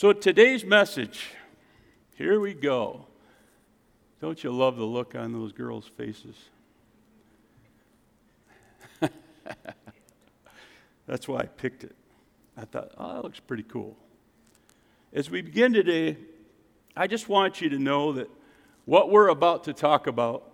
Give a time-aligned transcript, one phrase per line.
[0.00, 1.26] So, today's message,
[2.16, 3.04] here we go.
[4.22, 6.36] Don't you love the look on those girls' faces?
[11.06, 11.94] That's why I picked it.
[12.56, 13.94] I thought, oh, that looks pretty cool.
[15.12, 16.16] As we begin today,
[16.96, 18.30] I just want you to know that
[18.86, 20.50] what we're about to talk about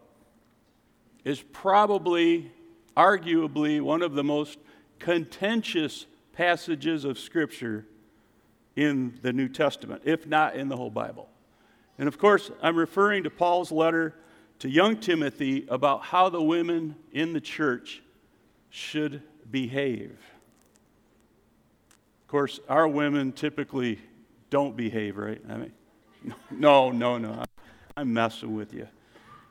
[1.24, 2.50] is probably,
[2.96, 4.58] arguably, one of the most
[4.98, 7.86] contentious passages of Scripture
[8.76, 11.28] in the New Testament, if not in the whole Bible.
[11.98, 14.14] And of course, I'm referring to Paul's letter
[14.58, 18.02] to young Timothy about how the women in the church
[18.70, 20.18] should behave.
[22.22, 23.98] Of course, our women typically
[24.50, 25.40] don't behave, right?
[25.48, 25.72] I mean,
[26.50, 27.44] no, no, no.
[27.96, 28.88] I'm messing with you.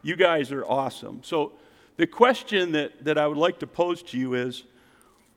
[0.03, 1.22] You guys are awesome.
[1.23, 1.53] So,
[1.98, 4.64] the question that, that I would like to pose to you is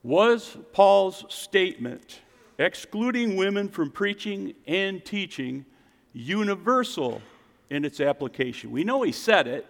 [0.03, 2.19] Was Paul's statement,
[2.59, 5.65] excluding women from preaching and teaching,
[6.13, 7.21] universal
[7.69, 8.69] in its application?
[8.69, 9.65] We know he said it,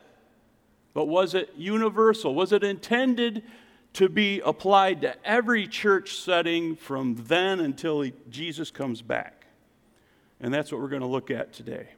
[0.93, 2.33] but was it universal?
[2.33, 3.43] Was it intended
[3.93, 9.45] to be applied to every church setting from then until he, Jesus comes back?
[10.41, 11.89] And that's what we're going to look at today.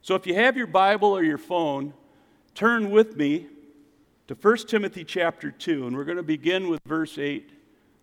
[0.00, 1.94] So if you have your Bible or your phone,
[2.54, 3.46] turn with me
[4.28, 7.50] to 1 Timothy chapter 2, and we're going to begin with verse 8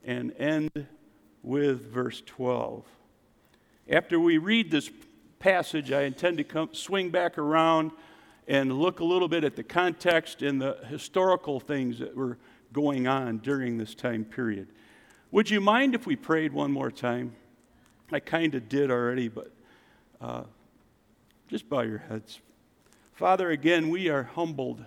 [0.04, 0.88] and end
[1.44, 2.86] with verse 12.
[3.90, 4.90] After we read this
[5.40, 7.92] passage, I intend to come, swing back around
[8.48, 12.38] and look a little bit at the context and the historical things that were
[12.74, 14.68] going on during this time period.
[15.32, 17.36] Would you mind if we prayed one more time?
[18.12, 19.52] I kind of did already, but
[20.20, 20.44] uh,
[21.48, 22.40] just bow your heads.
[23.14, 24.84] Father, again, we are humbled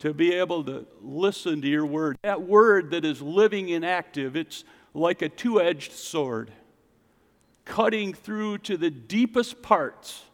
[0.00, 2.18] to be able to listen to your word.
[2.22, 6.50] That word that is living and active, it's like a two edged sword,
[7.64, 10.24] cutting through to the deepest parts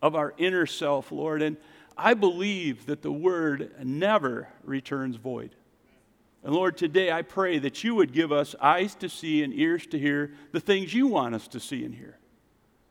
[0.00, 1.42] of our inner self, Lord.
[1.42, 1.56] And
[1.96, 5.54] I believe that the word never returns void.
[6.42, 9.86] And Lord, today I pray that you would give us eyes to see and ears
[9.88, 12.18] to hear the things you want us to see and hear.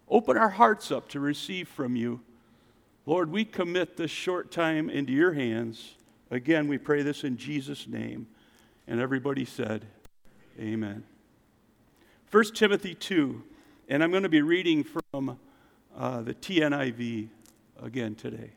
[0.09, 2.21] Open our hearts up to receive from you.
[3.05, 5.95] Lord, we commit this short time into your hands.
[6.31, 8.27] Again, we pray this in Jesus' name.
[8.87, 9.85] And everybody said,
[10.57, 11.03] Amen.
[12.31, 13.43] 1 Timothy 2,
[13.89, 15.37] and I'm going to be reading from
[15.95, 17.27] uh, the TNIV
[17.81, 18.51] again today.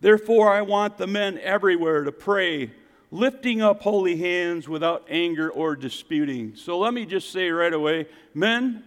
[0.00, 2.72] Therefore, I want the men everywhere to pray,
[3.10, 6.56] lifting up holy hands without anger or disputing.
[6.56, 8.84] So let me just say right away men,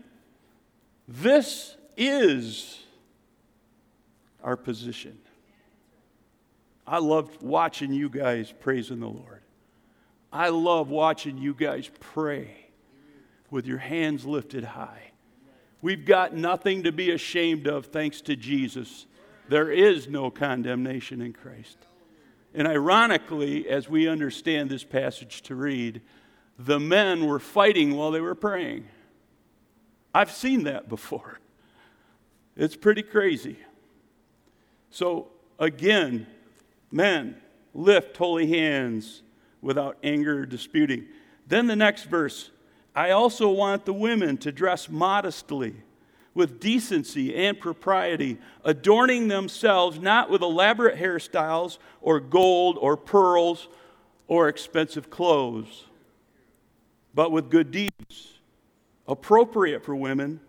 [1.08, 2.85] this is
[4.46, 5.18] our position.
[6.88, 9.42] I love watching you guys praising the Lord.
[10.32, 12.68] I love watching you guys pray
[13.50, 15.12] with your hands lifted high.
[15.82, 19.08] We've got nothing to be ashamed of thanks to Jesus.
[19.50, 21.78] There is no condemnation in Christ.
[22.54, 26.02] And ironically, as we understand this passage to read,
[26.60, 28.88] the men were fighting while they were praying.
[30.14, 31.40] I've seen that before.
[32.56, 33.58] It's pretty crazy.
[34.96, 35.28] So,
[35.60, 36.26] again,
[36.90, 37.36] men,
[37.74, 39.24] lift holy hands
[39.62, 41.08] without anger or disputing.
[41.46, 42.50] Then the next verse
[42.96, 45.76] I also want the women to dress modestly,
[46.34, 53.68] with decency and propriety, adorning themselves not with elaborate hairstyles or gold or pearls
[54.30, 55.88] or expensive clothes,
[57.14, 58.40] but with good deeds
[59.10, 60.40] appropriate for women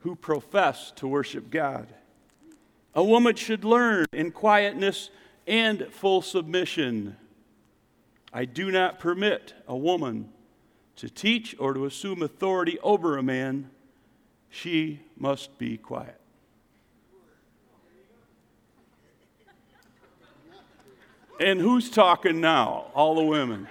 [0.00, 1.88] who profess to worship God.
[2.94, 5.10] A woman should learn in quietness
[5.46, 7.16] and full submission.
[8.32, 10.32] I do not permit a woman
[10.96, 13.70] to teach or to assume authority over a man.
[14.48, 16.20] She must be quiet.
[21.40, 22.86] And who's talking now?
[22.94, 23.66] All the women.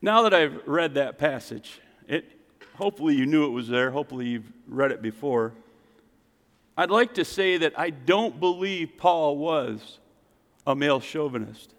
[0.00, 1.80] Now that I've read that passage,
[2.74, 5.52] hopefully you knew it was there, hopefully you've read it before.
[6.76, 9.98] I'd like to say that I don't believe Paul was
[10.66, 11.74] a male chauvinist.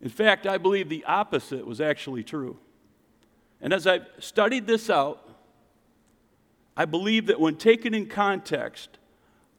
[0.00, 2.56] In fact, I believe the opposite was actually true.
[3.60, 5.28] And as I've studied this out,
[6.76, 8.98] I believe that when taken in context,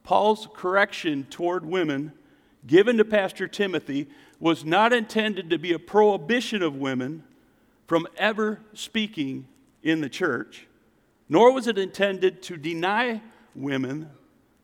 [0.02, 2.12] Paul's correction toward women
[2.66, 4.08] given to Pastor Timothy
[4.38, 7.22] was not intended to be a prohibition of women
[7.86, 9.46] from ever speaking
[9.82, 10.66] in the church,
[11.28, 13.22] nor was it intended to deny
[13.54, 14.10] women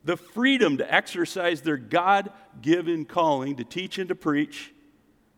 [0.05, 2.31] the freedom to exercise their God
[2.63, 4.73] given calling to teach and to preach,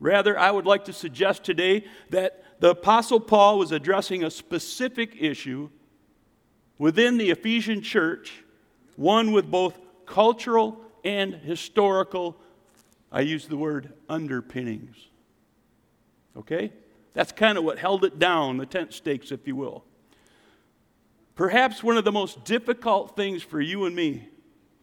[0.00, 5.16] Rather, I would like to suggest today that the Apostle Paul was addressing a specific
[5.18, 5.70] issue
[6.78, 8.44] within the Ephesian church,
[8.96, 12.36] one with both cultural and historical,
[13.10, 14.96] I use the word underpinnings.
[16.36, 16.72] Okay?
[17.18, 19.82] That's kind of what held it down, the tent stakes, if you will.
[21.34, 24.28] Perhaps one of the most difficult things for you and me,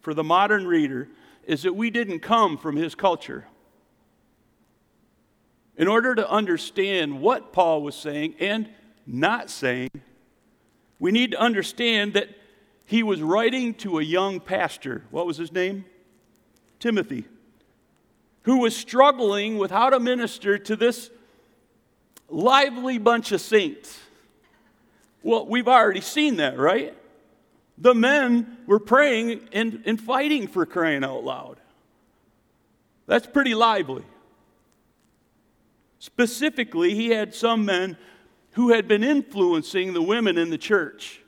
[0.01, 1.07] for the modern reader,
[1.45, 3.47] is that we didn't come from his culture.
[5.77, 8.67] In order to understand what Paul was saying and
[9.07, 9.91] not saying,
[10.99, 12.27] we need to understand that
[12.83, 15.05] he was writing to a young pastor.
[15.09, 15.85] What was his name?
[16.81, 17.23] Timothy,
[18.41, 21.11] who was struggling with how to minister to this
[22.29, 23.99] lively bunch of saints.
[25.23, 26.95] Well, we've already seen that, right?
[27.77, 31.59] The men were praying and, and fighting for crying out loud.
[33.07, 34.03] That's pretty lively.
[35.99, 37.97] Specifically, he had some men
[38.51, 41.21] who had been influencing the women in the church,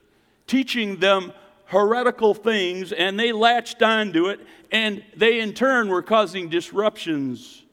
[0.46, 1.34] teaching them
[1.66, 4.40] heretical things, and they latched onto it,
[4.72, 7.64] and they in turn were causing disruptions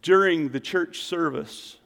[0.00, 1.76] during the church service.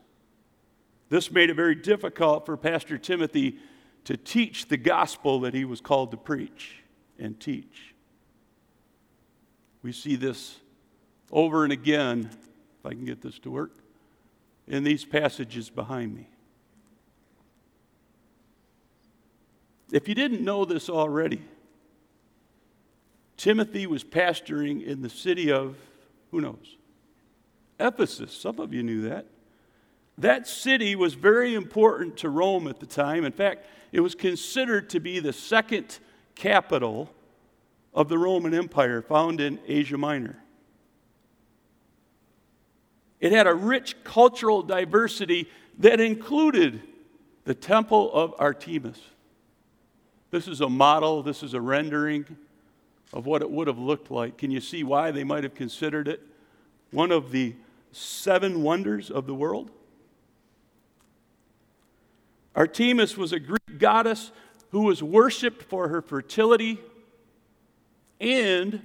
[1.10, 3.58] This made it very difficult for Pastor Timothy
[4.04, 6.76] to teach the gospel that he was called to preach
[7.18, 7.94] and teach.
[9.82, 10.58] We see this
[11.32, 13.72] over and again, if I can get this to work,
[14.68, 16.28] in these passages behind me.
[19.92, 21.42] If you didn't know this already,
[23.36, 25.76] Timothy was pastoring in the city of,
[26.30, 26.76] who knows?
[27.80, 28.32] Ephesus.
[28.32, 29.26] Some of you knew that.
[30.20, 33.24] That city was very important to Rome at the time.
[33.24, 35.98] In fact, it was considered to be the second
[36.34, 37.10] capital
[37.94, 40.36] of the Roman Empire found in Asia Minor.
[43.18, 46.82] It had a rich cultural diversity that included
[47.44, 49.00] the temple of Artemis.
[50.30, 52.26] This is a model, this is a rendering
[53.14, 54.36] of what it would have looked like.
[54.36, 56.20] Can you see why they might have considered it
[56.90, 57.54] one of the
[57.90, 59.70] seven wonders of the world?
[62.60, 64.32] Artemis was a Greek goddess
[64.68, 66.78] who was worshiped for her fertility,
[68.20, 68.82] and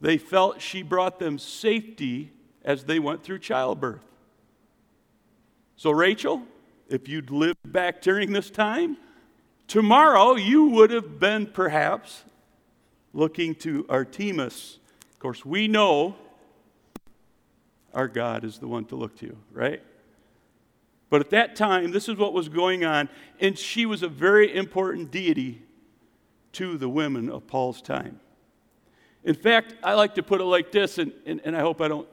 [0.00, 2.32] they felt she brought them safety
[2.64, 4.04] as they went through childbirth.
[5.76, 6.42] So, Rachel,
[6.88, 8.96] if you'd lived back during this time,
[9.68, 12.24] tomorrow you would have been perhaps
[13.12, 14.80] looking to Artemis.
[15.12, 16.16] Of course, we know
[17.94, 19.84] our God is the one to look to, right?
[21.12, 24.56] But at that time, this is what was going on, and she was a very
[24.56, 25.60] important deity
[26.52, 28.18] to the women of Paul's time.
[29.22, 31.88] In fact, I like to put it like this, and, and, and I hope I
[31.88, 32.08] don't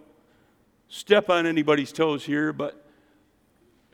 [0.89, 2.85] step on anybody's toes here, but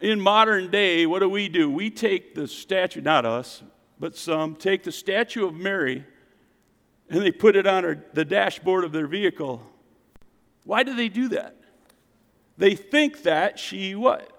[0.02, 1.70] in modern day, what do we do?
[1.70, 3.62] We take the statue, not us,
[4.00, 6.04] but some, take the statue of Mary
[7.12, 9.62] and they put it on the dashboard of their vehicle.
[10.64, 11.58] Why do they do that?
[12.58, 14.32] They think that she what?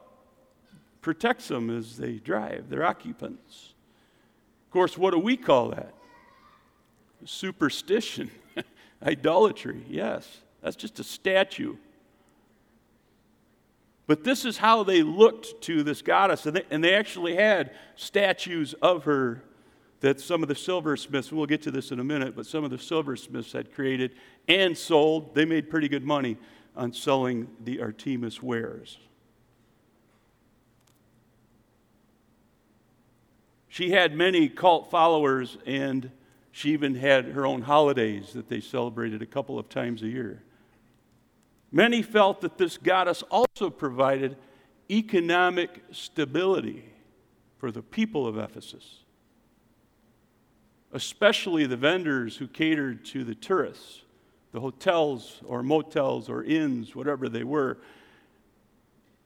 [1.06, 3.74] Protects them as they drive, their occupants.
[4.66, 5.94] Of course, what do we call that?
[7.24, 8.28] Superstition,
[9.06, 10.38] idolatry, yes.
[10.62, 11.76] That's just a statue.
[14.08, 17.70] But this is how they looked to this goddess, and they, and they actually had
[17.94, 19.44] statues of her
[20.00, 22.70] that some of the silversmiths, we'll get to this in a minute, but some of
[22.72, 24.10] the silversmiths had created
[24.48, 25.36] and sold.
[25.36, 26.36] They made pretty good money
[26.74, 28.98] on selling the Artemis wares.
[33.76, 36.10] She had many cult followers, and
[36.50, 40.42] she even had her own holidays that they celebrated a couple of times a year.
[41.70, 44.38] Many felt that this goddess also provided
[44.90, 46.86] economic stability
[47.58, 49.00] for the people of Ephesus,
[50.94, 54.04] especially the vendors who catered to the tourists,
[54.52, 57.76] the hotels or motels or inns, whatever they were.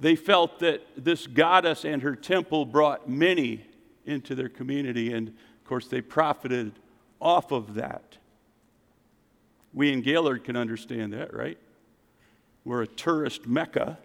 [0.01, 3.67] They felt that this goddess and her temple brought many
[4.07, 5.13] into their community.
[5.13, 6.73] And of course, they profited
[7.21, 8.19] off of that.
[9.73, 11.59] We in Gaylord can understand that, right?
[12.65, 13.99] We're a tourist mecca.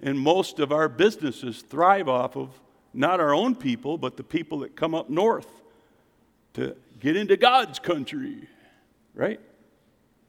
[0.00, 2.50] And most of our businesses thrive off of
[2.94, 5.48] not our own people, but the people that come up north
[6.54, 8.48] to get into God's country,
[9.14, 9.40] right?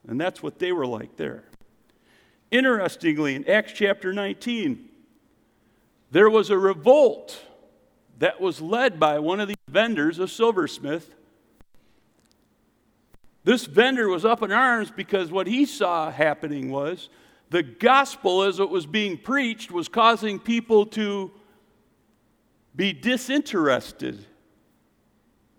[0.07, 1.43] And that's what they were like there.
[2.51, 4.89] Interestingly, in Acts chapter 19,
[6.11, 7.39] there was a revolt
[8.19, 11.15] that was led by one of these vendors, a silversmith.
[13.43, 17.09] This vendor was up in arms because what he saw happening was
[17.49, 21.31] the gospel, as it was being preached, was causing people to
[22.75, 24.25] be disinterested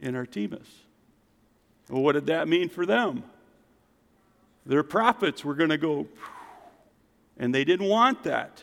[0.00, 0.68] in Artemis.
[1.88, 3.24] Well, what did that mean for them?
[4.64, 6.06] Their profits were going to go,
[7.38, 8.62] and they didn't want that.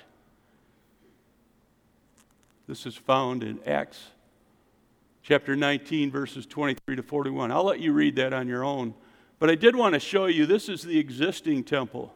[2.68, 4.08] This is found in Acts
[5.24, 7.50] chapter 19, verses 23 to 41.
[7.50, 8.94] I'll let you read that on your own.
[9.40, 12.14] But I did want to show you this is the existing temple.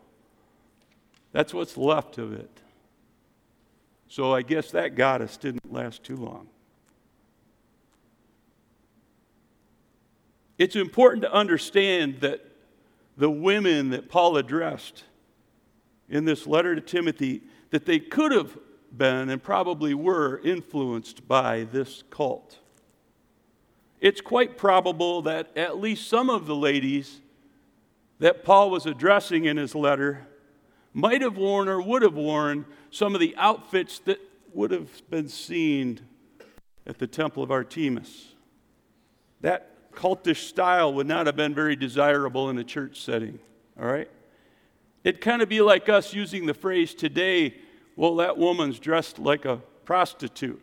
[1.31, 2.49] That's what's left of it.
[4.09, 6.49] So I guess that goddess didn't last too long.
[10.57, 12.45] It's important to understand that
[13.15, 15.05] the women that Paul addressed
[16.09, 18.57] in this letter to Timothy, that they could have
[18.97, 22.59] been and probably were influenced by this cult.
[23.99, 27.21] It's quite probable that at least some of the ladies
[28.19, 30.27] that Paul was addressing in his letter
[30.93, 34.19] might have worn or would have worn some of the outfits that
[34.53, 35.99] would have been seen
[36.85, 38.33] at the temple of Artemis.
[39.41, 43.39] That cultish style would not have been very desirable in a church setting,
[43.79, 44.09] all right?
[45.03, 47.55] It'd kind of be like us using the phrase today,
[48.01, 50.59] well, that woman's dressed like a prostitute.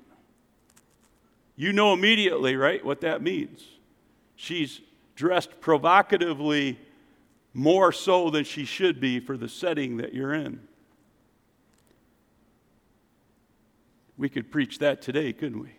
[1.55, 3.65] You know immediately, right, what that means.
[4.35, 4.81] She's
[5.15, 6.81] dressed provocatively
[7.55, 10.59] more so than she should be for the setting that you're in.
[14.17, 15.71] We could preach that today, couldn't we?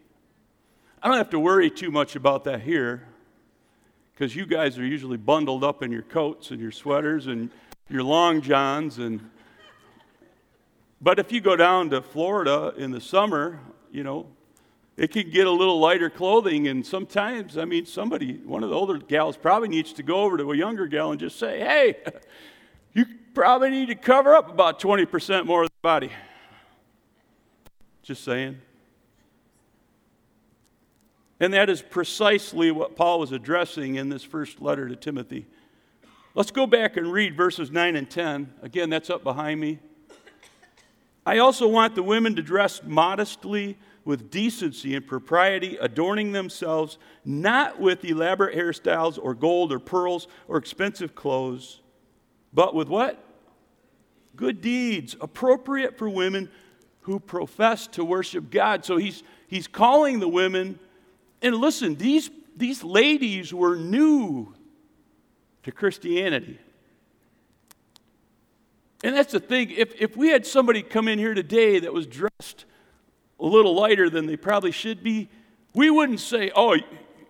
[1.03, 3.05] I don't have to worry too much about that here
[4.13, 7.49] because you guys are usually bundled up in your coats and your sweaters and
[7.89, 9.29] your long johns and
[11.01, 13.59] but if you go down to Florida in the summer,
[13.91, 14.27] you know,
[14.99, 16.67] it can get a little lighter clothing.
[16.67, 20.37] And sometimes, I mean, somebody, one of the older gals probably needs to go over
[20.37, 21.95] to a younger gal and just say, hey,
[22.93, 26.11] you probably need to cover up about 20% more of the body.
[28.03, 28.59] Just saying.
[31.39, 35.45] And that is precisely what Paul was addressing in this first letter to Timothy.
[36.35, 38.53] Let's go back and read verses 9 and 10.
[38.61, 39.79] Again, that's up behind me.
[41.29, 47.79] I also want the women to dress modestly with decency and propriety, adorning themselves not
[47.79, 51.81] with elaborate hairstyles or gold or pearls or expensive clothes,
[52.51, 53.23] but with what?
[54.35, 56.49] Good deeds, appropriate for women
[57.01, 58.83] who profess to worship God.
[58.83, 60.79] So he's, he's calling the women,
[61.43, 64.55] and listen, these, these ladies were new
[65.61, 66.57] to Christianity.
[69.03, 69.71] And that's the thing.
[69.71, 72.65] If, if we had somebody come in here today that was dressed
[73.39, 75.29] a little lighter than they probably should be,
[75.73, 76.75] we wouldn't say, oh,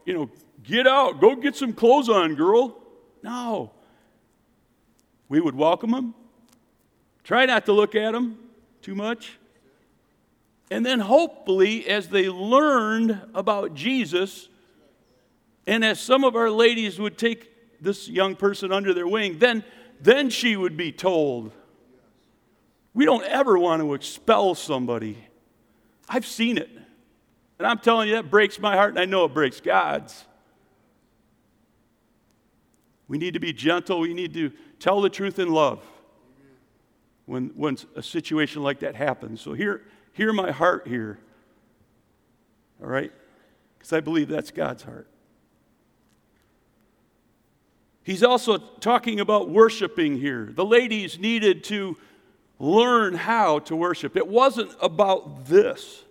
[0.05, 0.29] you know,
[0.63, 2.81] get out, go get some clothes on, girl.
[3.21, 3.71] No.
[5.27, 6.15] We would welcome them,
[7.23, 8.39] try not to look at them
[8.81, 9.37] too much.
[10.71, 14.49] And then hopefully, as they learned about Jesus,
[15.67, 19.63] and as some of our ladies would take this young person under their wing, then,
[20.01, 21.51] then she would be told.
[22.93, 25.17] We don't ever want to expel somebody
[26.09, 26.69] I've seen it.
[27.59, 30.25] And I'm telling you, that breaks my heart, and I know it breaks God's.
[33.07, 33.99] We need to be gentle.
[33.99, 35.83] We need to tell the truth in love
[37.25, 39.41] when, when a situation like that happens.
[39.41, 41.19] So, hear, hear my heart here.
[42.81, 43.11] All right?
[43.77, 45.07] Because I believe that's God's heart.
[48.03, 50.49] He's also talking about worshiping here.
[50.51, 51.97] The ladies needed to
[52.59, 54.15] learn how to worship.
[54.17, 56.03] It wasn't about this.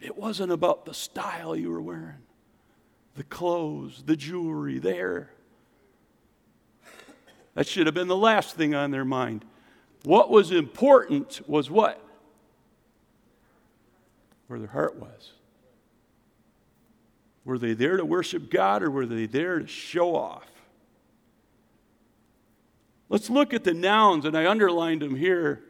[0.00, 2.22] It wasn't about the style you were wearing,
[3.16, 5.30] the clothes, the jewelry, the hair.
[7.54, 9.44] That should have been the last thing on their mind.
[10.04, 12.00] What was important was what?
[14.46, 15.32] Where their heart was.
[17.44, 20.55] Were they there to worship God or were they there to show off?
[23.08, 25.62] Let's look at the nouns, and I underlined them here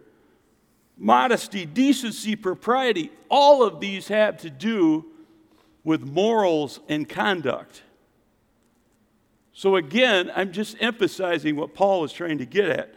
[0.99, 3.11] modesty, decency, propriety.
[3.29, 5.05] All of these have to do
[5.85, 7.83] with morals and conduct.
[9.53, 12.95] So, again, I'm just emphasizing what Paul was trying to get at.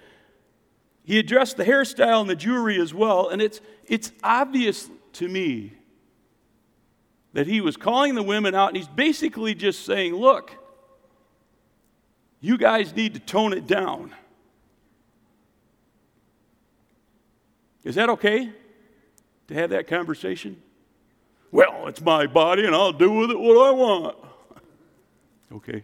[1.04, 5.74] He addressed the hairstyle and the jewelry as well, and it's, it's obvious to me
[7.34, 10.56] that he was calling the women out, and he's basically just saying, Look,
[12.42, 14.14] you guys need to tone it down.
[17.84, 18.52] Is that okay
[19.48, 20.62] to have that conversation?
[21.52, 24.18] Well, it's my body and I'll do with it what I want.
[25.54, 25.84] okay.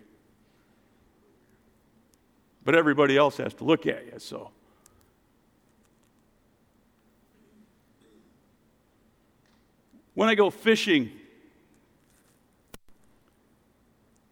[2.66, 4.50] but everybody else has to look at you, so.
[10.16, 11.12] When I go fishing,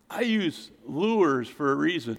[0.10, 2.18] I use lures for a reason.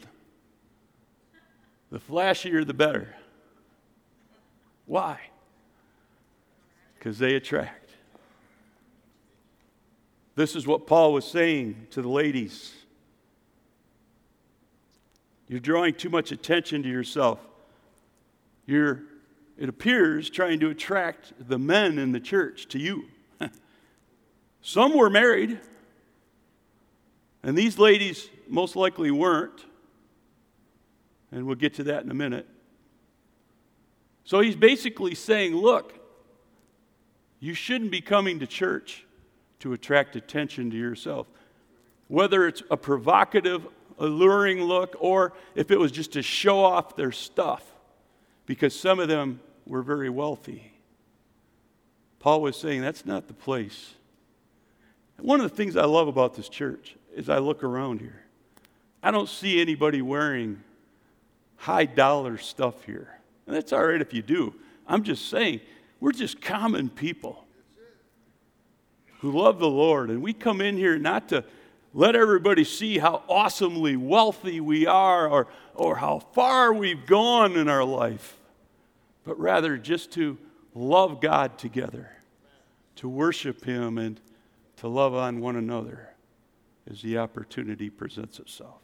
[1.91, 3.17] The flashier, the better.
[4.87, 5.19] Why?
[7.05, 7.91] Because they attract.
[10.37, 12.73] This is what Paul was saying to the ladies.
[15.47, 17.41] You're drawing too much attention to yourself.
[18.65, 19.03] You're,
[19.59, 23.05] it appears, trying to attract the men in the church to you.
[24.63, 25.61] Some were married,
[27.43, 29.63] and these ladies most likely weren't.
[31.31, 32.49] And we'll get to that in a minute.
[34.25, 36.01] So he's basically saying, look,
[37.45, 39.05] you shouldn't be coming to church
[39.61, 41.27] to attract attention to yourself.
[42.09, 43.67] Whether it's a provocative,
[43.99, 47.63] alluring look, or if it was just to show off their stuff,
[48.47, 50.73] because some of them were very wealthy.
[52.19, 53.93] Paul was saying that's not the place.
[55.21, 58.23] One of the things I love about this church is I look around here.
[59.03, 60.63] I don't see anybody wearing
[61.57, 63.19] high dollar stuff here.
[63.47, 64.55] And that's all right if you do.
[64.87, 65.61] I'm just saying,
[66.05, 67.47] we're just common people
[69.21, 70.11] who love the Lord.
[70.11, 71.47] And we come in here not to
[71.95, 77.71] let everybody see how awesomely wealthy we are or, or how far we've gone in
[77.71, 78.37] our life,
[79.25, 80.37] but rather just to
[80.75, 82.11] love God together,
[82.97, 84.21] to worship Him, and
[84.77, 86.11] to love on one another
[86.91, 88.83] as the opportunity presents itself.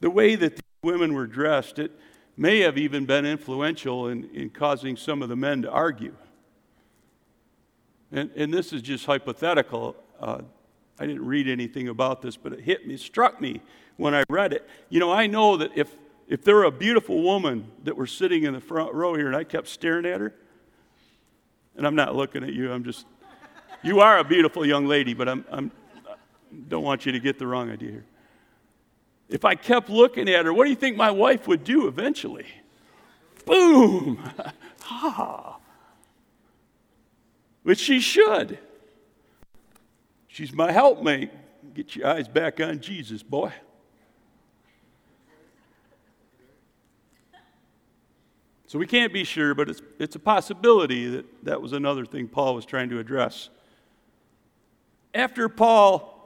[0.00, 1.92] The way that the women were dressed, it
[2.40, 6.14] may have even been influential in, in causing some of the men to argue.
[8.10, 9.94] And, and this is just hypothetical.
[10.18, 10.40] Uh,
[10.98, 13.60] I didn't read anything about this, but it hit me, struck me
[13.98, 14.66] when I read it.
[14.88, 15.94] You know, I know that if,
[16.28, 19.36] if there were a beautiful woman that were sitting in the front row here and
[19.36, 20.34] I kept staring at her,
[21.76, 23.04] and I'm not looking at you, I'm just,
[23.82, 25.70] you are a beautiful young lady, but I'm, I'm
[26.68, 28.04] don't want you to get the wrong idea here.
[29.30, 32.46] If I kept looking at her, what do you think my wife would do eventually?
[33.46, 34.20] Boom!
[34.90, 35.58] ah.
[37.62, 38.58] Which she should.
[40.26, 41.30] She's my helpmate.
[41.74, 43.52] Get your eyes back on Jesus, boy.
[48.66, 52.26] So we can't be sure, but it's, it's a possibility that that was another thing
[52.26, 53.48] Paul was trying to address.
[55.14, 56.19] After Paul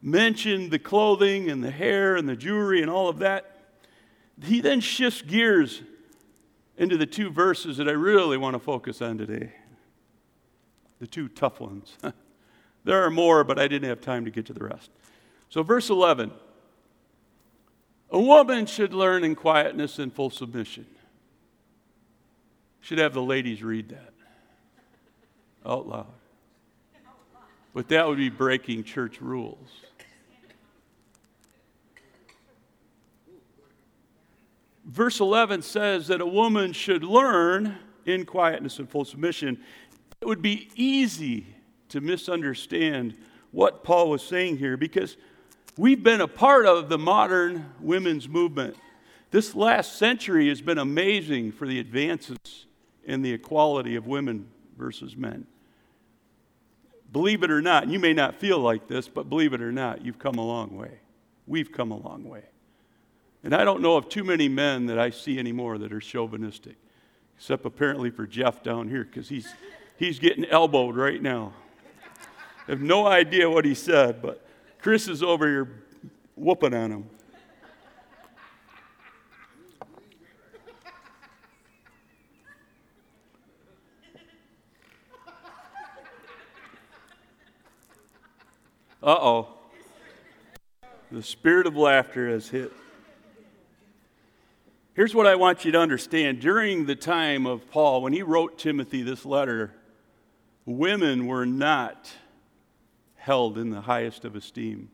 [0.00, 3.58] mentioned the clothing and the hair and the jewelry and all of that,
[4.42, 5.82] he then shifts gears
[6.76, 9.52] into the two verses that I really want to focus on today.
[11.00, 11.96] The two tough ones.
[12.84, 14.90] there are more, but I didn't have time to get to the rest.
[15.48, 16.30] So, verse 11
[18.10, 20.86] A woman should learn in quietness and full submission.
[22.80, 24.12] Should have the ladies read that
[25.66, 26.06] out loud.
[27.74, 29.68] But that would be breaking church rules.
[34.88, 39.60] Verse 11 says that a woman should learn in quietness and full submission.
[40.22, 41.46] It would be easy
[41.90, 43.14] to misunderstand
[43.50, 45.18] what Paul was saying here because
[45.76, 48.76] we've been a part of the modern women's movement.
[49.30, 52.38] This last century has been amazing for the advances
[53.04, 54.48] in the equality of women
[54.78, 55.46] versus men.
[57.12, 60.02] Believe it or not, you may not feel like this, but believe it or not,
[60.02, 61.00] you've come a long way.
[61.46, 62.44] We've come a long way.
[63.44, 66.76] And I don't know of too many men that I see anymore that are chauvinistic,
[67.36, 69.48] except apparently for Jeff down here, because he's,
[69.96, 71.52] he's getting elbowed right now.
[72.66, 74.46] I have no idea what he said, but
[74.80, 75.84] Chris is over here
[76.36, 77.10] whooping on him.
[89.00, 89.48] Uh oh.
[91.10, 92.72] The spirit of laughter has hit.
[94.98, 96.40] Here's what I want you to understand.
[96.40, 99.72] During the time of Paul, when he wrote Timothy this letter,
[100.66, 102.10] women were not
[103.14, 104.90] held in the highest of esteem.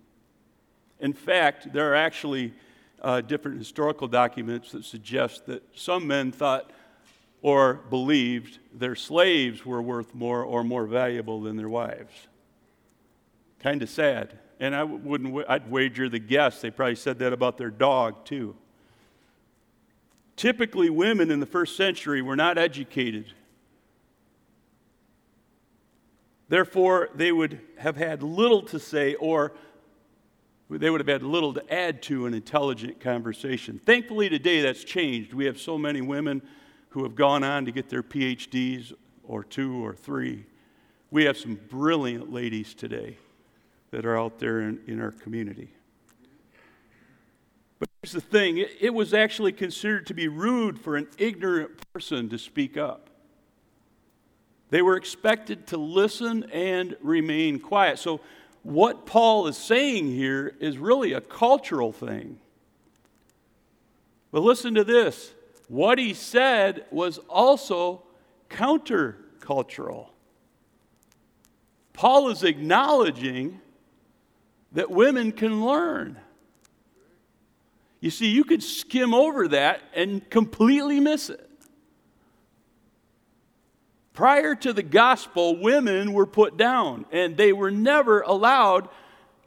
[1.01, 2.53] In fact, there are actually
[3.01, 6.71] uh, different historical documents that suggest that some men thought
[7.41, 12.13] or believed their slaves were worth more or more valuable than their wives.
[13.59, 14.39] Kind of sad.
[14.61, 18.55] And I wouldn't, I'd wager the guess they probably said that about their dog too.
[20.37, 23.33] Typically, women in the first century were not educated.
[26.49, 29.53] Therefore, they would have had little to say, or
[30.69, 33.81] they would have had little to add to an intelligent conversation.
[33.85, 35.33] Thankfully, today that's changed.
[35.33, 36.43] We have so many women
[36.91, 38.93] who have gone on to get their PhDs
[39.23, 40.47] or two or three.
[41.11, 43.19] We have some brilliant ladies today
[43.91, 45.71] that are out there in, in our community.
[48.05, 52.29] Here's the thing it, it was actually considered to be rude for an ignorant person
[52.29, 53.09] to speak up.
[54.69, 57.99] They were expected to listen and remain quiet.
[57.99, 58.21] So,
[58.63, 62.39] what Paul is saying here is really a cultural thing.
[64.31, 65.33] But listen to this
[65.69, 68.03] what he said was also
[68.51, 70.09] countercultural.
[71.95, 73.63] Paul is acknowledging
[74.73, 76.19] that women can learn.
[78.05, 81.49] You see, you could skim over that and completely miss it.
[84.13, 88.91] Prior to the gospel, women were put down and they were never allowed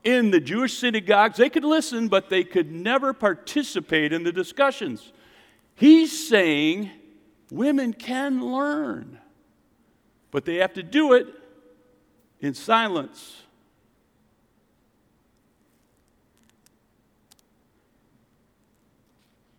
[0.04, 1.38] in the Jewish synagogues.
[1.38, 5.14] They could listen, but they could never participate in the discussions.
[5.76, 6.90] He's saying
[7.52, 9.20] women can learn,
[10.32, 11.28] but they have to do it
[12.40, 13.44] in silence.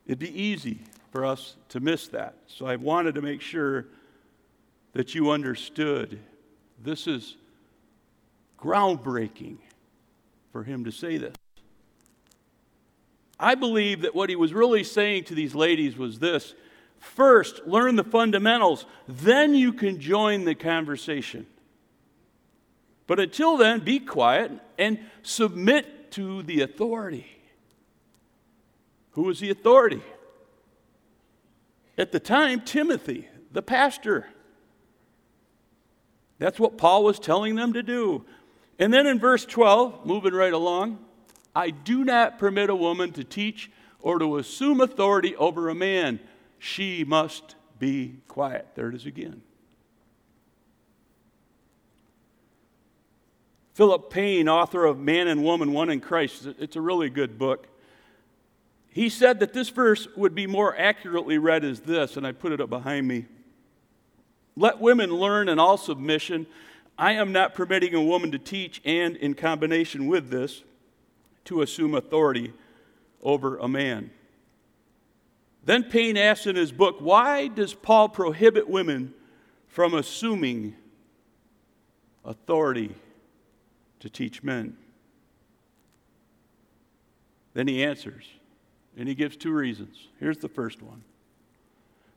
[0.08, 0.80] It'd be easy
[1.12, 2.34] for us to miss that.
[2.46, 3.86] So I wanted to make sure
[4.94, 6.18] that you understood
[6.82, 7.36] this is
[8.58, 9.58] groundbreaking
[10.50, 11.34] for him to say this.
[13.38, 16.54] I believe that what he was really saying to these ladies was this
[16.98, 21.46] first, learn the fundamentals, then you can join the conversation.
[23.06, 27.37] But until then, be quiet and submit to the authority.
[29.18, 30.00] Who was the authority?
[31.98, 34.28] At the time, Timothy, the pastor.
[36.38, 38.24] That's what Paul was telling them to do.
[38.78, 41.04] And then in verse 12, moving right along,
[41.52, 46.20] I do not permit a woman to teach or to assume authority over a man.
[46.60, 48.68] She must be quiet.
[48.76, 49.42] There it is again.
[53.74, 57.66] Philip Payne, author of Man and Woman, One in Christ, it's a really good book.
[58.90, 62.52] He said that this verse would be more accurately read as this, and I put
[62.52, 63.26] it up behind me.
[64.56, 66.46] Let women learn in all submission.
[66.96, 70.64] I am not permitting a woman to teach and, in combination with this,
[71.44, 72.52] to assume authority
[73.22, 74.10] over a man.
[75.64, 79.14] Then Payne asks in his book, why does Paul prohibit women
[79.68, 80.74] from assuming
[82.24, 82.94] authority
[84.00, 84.76] to teach men?
[87.54, 88.24] Then he answers,
[88.98, 90.08] and he gives two reasons.
[90.18, 91.02] Here's the first one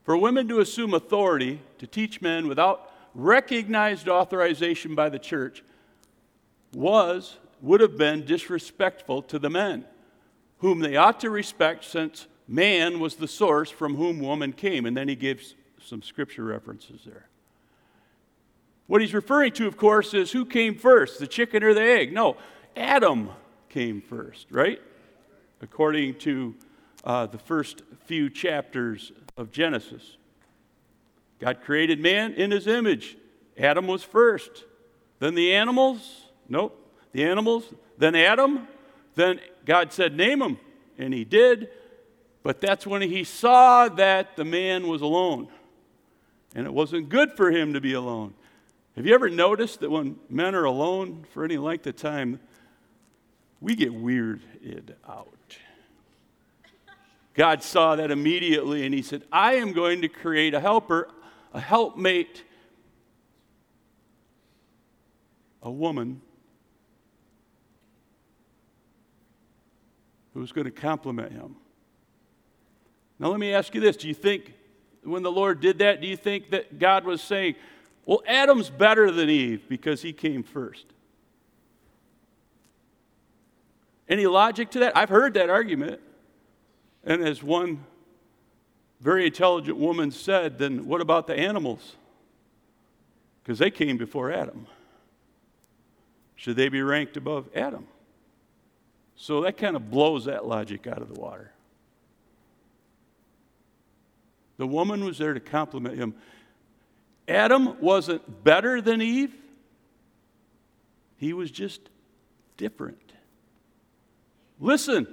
[0.04, 5.64] for women to assume authority to teach men without recognized authorization by the church
[6.74, 9.86] was, would have been disrespectful to the men,
[10.60, 14.86] whom they ought to respect since man was the source from whom woman came.
[14.86, 17.28] And then he gives some scripture references there.
[18.88, 22.12] What he's referring to, of course, is who came first, the chicken or the egg?
[22.12, 22.38] No,
[22.76, 23.30] Adam
[23.70, 24.82] came first, right?
[25.62, 26.56] According to
[27.04, 30.18] uh, the first few chapters of Genesis.
[31.40, 33.18] God created man in his image.
[33.58, 34.66] Adam was first.
[35.20, 36.78] Then the animals, nope,
[37.12, 37.66] the animals,
[37.98, 38.68] then Adam.
[39.16, 40.60] Then God said, Name them.
[40.98, 41.70] And he did.
[42.44, 45.48] But that's when he saw that the man was alone.
[46.56, 48.34] And it wasn't good for him to be alone.
[48.96, 52.40] Have you ever noticed that when men are alone for any length of time,
[53.62, 55.34] we get weirded out?
[57.34, 61.10] God saw that immediately and he said, I am going to create a helper,
[61.54, 62.44] a helpmate,
[65.64, 66.22] a woman
[70.34, 71.56] who's going to complement him.
[73.20, 74.54] Now, let me ask you this Do you think
[75.04, 77.56] when the Lord did that, do you think that God was saying,
[78.06, 80.86] well, Adam's better than Eve because he came first?
[84.10, 84.98] Any logic to that?
[84.98, 86.02] I've heard that argument.
[87.04, 87.84] And as one
[89.00, 91.96] very intelligent woman said, then what about the animals?
[93.44, 94.68] Because they came before Adam.
[96.36, 97.88] Should they be ranked above Adam?
[99.16, 101.52] So that kind of blows that logic out of the water.
[104.58, 106.16] The woman was there to complement him.
[107.28, 109.34] Adam wasn't better than Eve,
[111.18, 111.82] he was just
[112.58, 113.14] different.
[114.60, 115.08] Listen,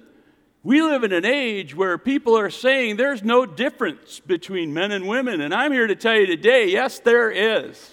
[0.63, 5.07] we live in an age where people are saying there's no difference between men and
[5.07, 5.41] women.
[5.41, 7.91] And I'm here to tell you today yes, there is,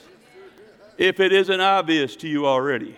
[0.98, 2.98] if it isn't obvious to you already.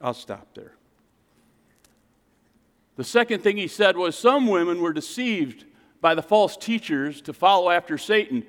[0.00, 0.72] I'll stop there.
[2.96, 5.64] The second thing he said was some women were deceived
[6.00, 8.44] by the false teachers to follow after Satan.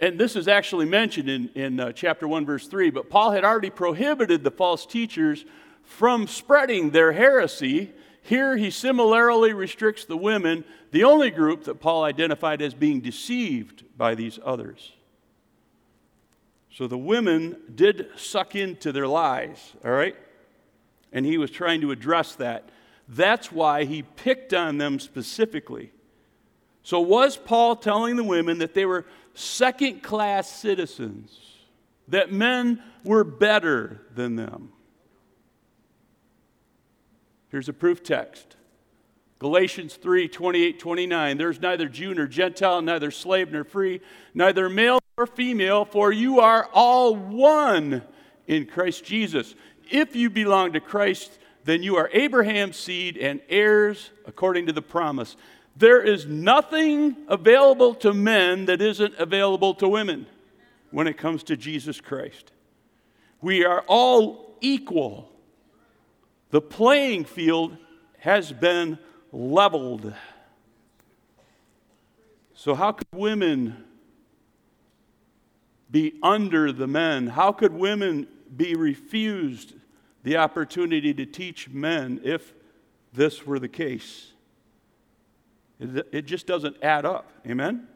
[0.00, 2.90] And this is actually mentioned in, in uh, chapter 1, verse 3.
[2.90, 5.44] But Paul had already prohibited the false teachers
[5.82, 7.92] from spreading their heresy.
[8.22, 13.84] Here he similarly restricts the women, the only group that Paul identified as being deceived
[13.96, 14.92] by these others.
[16.70, 20.14] So the women did suck into their lies, all right?
[21.12, 22.68] And he was trying to address that.
[23.08, 25.90] That's why he picked on them specifically.
[26.82, 29.04] So, was Paul telling the women that they were
[29.38, 31.38] second class citizens,
[32.08, 34.72] that men were better than them?
[37.50, 38.56] Here's a proof text
[39.38, 41.38] Galatians 3 28 29.
[41.38, 44.00] There's neither Jew nor Gentile, neither slave nor free,
[44.34, 48.02] neither male nor female, for you are all one
[48.46, 49.54] in Christ Jesus.
[49.90, 54.82] If you belong to Christ, then you are Abraham's seed and heirs according to the
[54.82, 55.36] promise.
[55.78, 60.26] There is nothing available to men that isn't available to women
[60.90, 62.50] when it comes to Jesus Christ.
[63.40, 65.30] We are all equal.
[66.50, 67.76] The playing field
[68.18, 68.98] has been
[69.30, 70.12] leveled.
[72.54, 73.84] So, how could women
[75.88, 77.28] be under the men?
[77.28, 79.74] How could women be refused
[80.24, 82.52] the opportunity to teach men if
[83.12, 84.32] this were the case?
[85.80, 87.30] It, just doesn't add up.
[87.46, 87.86] Amen?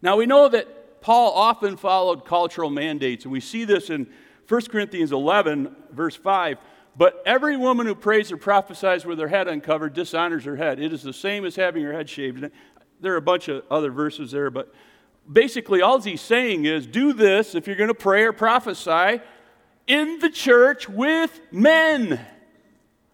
[0.00, 4.06] Now, we know that Paul often followed cultural mandates, and we see this in
[4.48, 6.58] 1 Corinthians 11, verse 5.
[6.96, 10.80] But every woman who prays or prophesies with her head uncovered dishonors her head.
[10.80, 12.50] It is the same as having her head shaved.
[13.00, 14.74] There are a bunch of other verses there, but
[15.30, 19.20] basically, all he's saying is do this if you're going to pray or prophesy
[19.86, 22.20] in the church with men.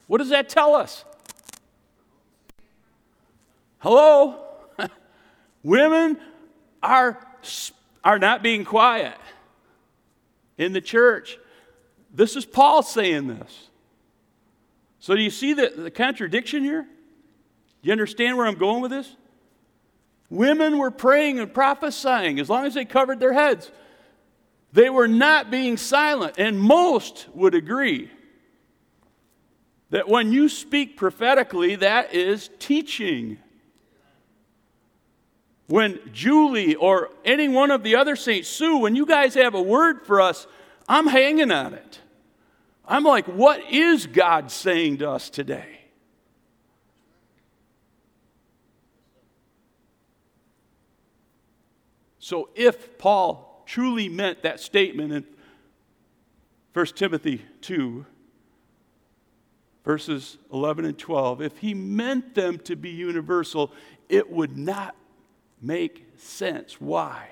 [0.07, 1.05] What does that tell us?
[3.85, 4.43] Hello?
[5.63, 6.19] Women
[6.83, 7.19] are,
[8.03, 9.19] are not being quiet
[10.57, 11.37] in the church.
[12.11, 13.69] This is Paul saying this.
[15.01, 16.81] So, do you see the, the contradiction here?
[16.81, 16.89] Do
[17.83, 19.15] you understand where I'm going with this?
[20.31, 23.71] Women were praying and prophesying as long as they covered their heads.
[24.73, 28.11] They were not being silent, and most would agree
[29.91, 33.41] that when you speak prophetically, that is teaching.
[35.67, 39.63] When Julie or any one of the other saints, Sue, when you guys have a
[39.63, 40.47] word for us,
[40.89, 42.01] I'm hanging on it.
[42.87, 45.75] I'm like, what is God saying to us today?
[52.19, 55.25] So, if Paul truly meant that statement in
[56.73, 58.07] 1 Timothy 2,
[59.85, 63.73] verses 11 and 12, if he meant them to be universal,
[64.09, 64.97] it would not
[65.65, 67.29] make sense why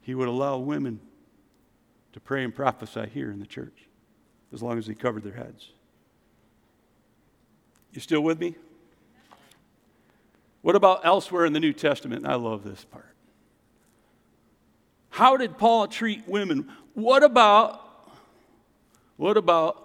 [0.00, 1.00] he would allow women
[2.12, 3.88] to pray and prophesy here in the church
[4.52, 5.70] as long as they covered their heads.
[7.92, 8.54] You still with me?
[10.62, 12.26] What about elsewhere in the New Testament?
[12.26, 13.14] I love this part.
[15.10, 16.70] How did Paul treat women?
[16.94, 17.84] What about
[19.16, 19.84] what about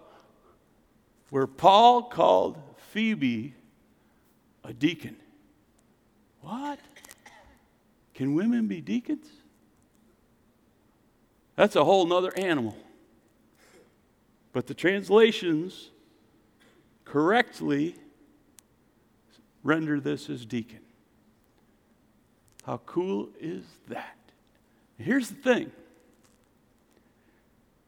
[1.31, 2.57] where Paul called
[2.91, 3.55] Phoebe
[4.63, 5.17] a deacon?
[6.41, 6.79] What?
[8.13, 9.27] Can women be deacons?
[11.55, 12.77] That's a whole nother animal.
[14.51, 15.89] But the translations
[17.05, 17.95] correctly
[19.63, 20.79] render this as deacon.
[22.65, 24.17] How cool is that?
[24.97, 25.71] Here's the thing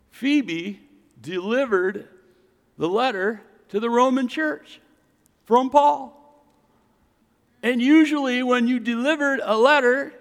[0.10, 0.80] Phoebe
[1.22, 2.08] delivered
[2.78, 4.82] the letter to the Roman church
[5.46, 6.25] from Paul.
[7.66, 10.14] And usually, when you delivered a letter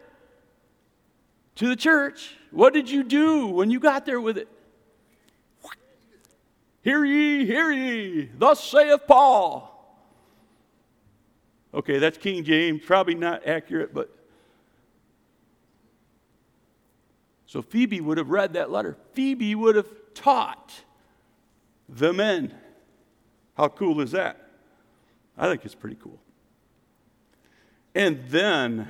[1.56, 4.48] to the church, what did you do when you got there with it?
[6.80, 9.70] Hear ye, hear ye, thus saith Paul.
[11.74, 14.08] Okay, that's King James, probably not accurate, but.
[17.44, 18.96] So Phoebe would have read that letter.
[19.12, 20.72] Phoebe would have taught
[21.90, 22.54] the men.
[23.54, 24.48] How cool is that?
[25.36, 26.18] I think it's pretty cool.
[27.94, 28.88] And then,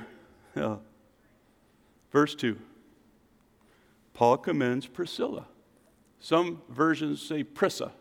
[0.55, 0.77] uh,
[2.11, 2.57] verse 2,
[4.13, 5.45] Paul commends Priscilla.
[6.19, 7.91] Some versions say Prisca.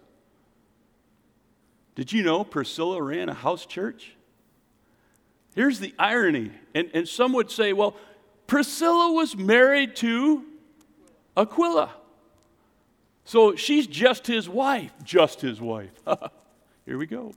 [1.95, 4.17] Did you know Priscilla ran a house church?
[5.55, 6.51] Here's the irony.
[6.75, 7.97] And, and some would say, well,
[8.47, 10.45] Priscilla was married to
[11.37, 11.91] Aquila.
[13.25, 15.93] So she's just his wife, just his wife.
[16.87, 17.33] Here we go.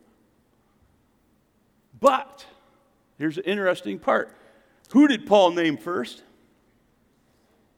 [1.99, 2.45] But
[3.17, 4.35] here's an interesting part.
[4.91, 6.23] Who did Paul name first?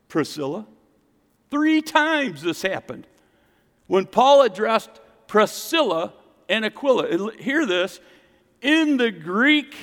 [0.08, 0.66] Priscilla.
[1.50, 3.08] Three times this happened.
[3.88, 6.14] When Paul addressed Priscilla
[6.48, 8.00] and Aquila, hear this,
[8.62, 9.76] in the Greek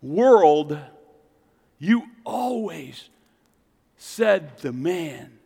[0.00, 0.78] world,
[1.78, 3.10] you always
[3.96, 5.38] said the man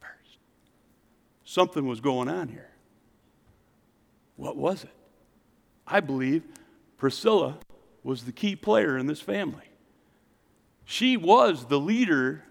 [0.00, 0.38] first.
[1.44, 2.70] Something was going on here.
[4.36, 4.90] What was it?
[5.86, 6.42] I believe
[6.96, 7.58] Priscilla
[8.04, 9.70] was the key player in this family.
[10.84, 12.44] She was the leader.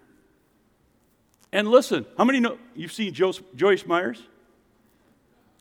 [1.52, 4.22] And listen, how many know you've seen Joyce Myers?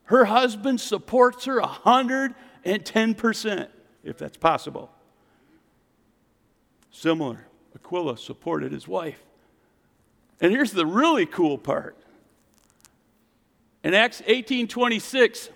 [0.06, 3.68] Her husband supports her 110%,
[4.04, 4.92] if that's possible.
[6.92, 9.24] Similar, Aquila supported his wife.
[10.42, 11.98] And here's the really cool part.
[13.84, 15.50] In Acts 18:26,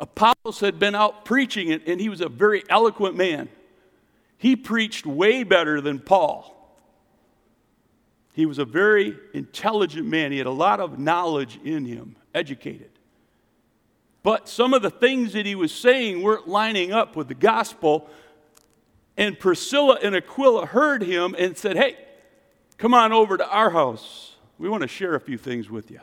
[0.00, 3.50] Apollos had been out preaching it, and he was a very eloquent man.
[4.38, 6.56] He preached way better than Paul.
[8.32, 10.32] He was a very intelligent man.
[10.32, 12.90] He had a lot of knowledge in him, educated.
[14.22, 18.08] But some of the things that he was saying weren't lining up with the gospel.
[19.18, 21.96] And Priscilla and Aquila heard him and said, Hey,
[22.78, 24.36] come on over to our house.
[24.58, 26.00] We want to share a few things with you.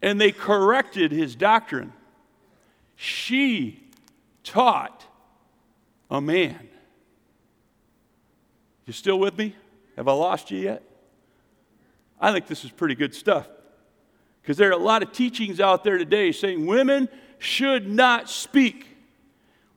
[0.00, 1.92] And they corrected his doctrine.
[2.96, 3.84] She
[4.42, 5.04] taught
[6.10, 6.68] a man.
[8.86, 9.54] You still with me?
[9.96, 10.82] Have I lost you yet?
[12.20, 13.48] I think this is pretty good stuff.
[14.40, 18.86] Because there are a lot of teachings out there today saying women should not speak.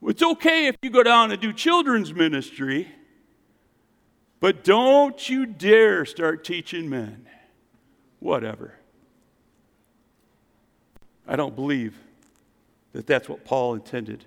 [0.02, 2.88] It's okay if you go down and do children's ministry,
[4.40, 7.28] but don't you dare start teaching men.
[8.20, 8.76] Whatever.
[11.28, 11.98] I don't believe
[12.94, 14.26] that that's what Paul intended.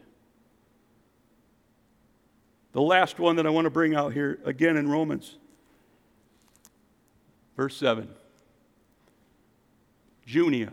[2.72, 5.36] The last one that I want to bring out here, again in Romans,
[7.56, 8.08] verse 7.
[10.24, 10.72] Junia.